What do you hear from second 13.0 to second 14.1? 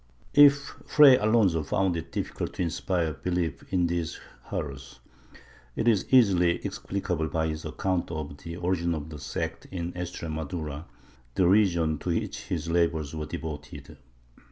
were devoted.